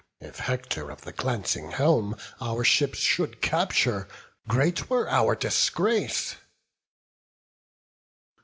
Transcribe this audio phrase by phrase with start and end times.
[0.19, 4.07] if Hector of the glancing helm Our ships should capture,
[4.47, 6.37] great were our disgrace."